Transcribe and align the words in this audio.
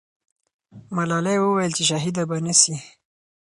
ملالۍ 0.95 1.37
وویل 1.39 1.71
چې 1.77 1.83
شهیده 1.89 2.23
به 2.29 2.37
نه 2.45 2.53
سي. 2.61 2.75